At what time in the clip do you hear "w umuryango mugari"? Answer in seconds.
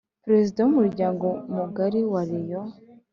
0.61-1.99